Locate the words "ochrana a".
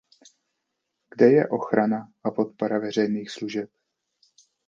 1.49-2.31